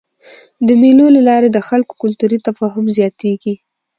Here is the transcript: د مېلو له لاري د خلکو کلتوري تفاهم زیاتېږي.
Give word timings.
د 0.67 0.69
مېلو 0.81 1.05
له 1.15 1.21
لاري 1.29 1.49
د 1.51 1.57
خلکو 1.67 1.93
کلتوري 2.03 2.37
تفاهم 2.47 2.85
زیاتېږي. 2.97 3.53